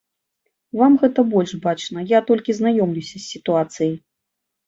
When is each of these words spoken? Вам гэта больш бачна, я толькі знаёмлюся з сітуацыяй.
Вам 0.79 0.93
гэта 1.03 1.25
больш 1.33 1.51
бачна, 1.65 2.05
я 2.13 2.19
толькі 2.31 2.57
знаёмлюся 2.61 3.13
з 3.19 3.23
сітуацыяй. 3.33 3.93